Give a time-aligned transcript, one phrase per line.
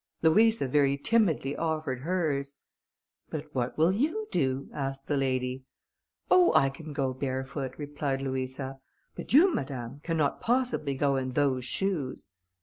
[0.23, 2.53] Louisa very timidly offered hers.
[3.29, 5.63] "But what will you do?" asked the lady.
[6.31, 8.79] "Oh, I can go barefoot," replied Louisa;
[9.15, 12.29] "but you, madam, cannot possibly go in those shoes."